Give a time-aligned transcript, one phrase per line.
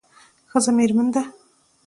[0.51, 1.23] ښځه میرمن ده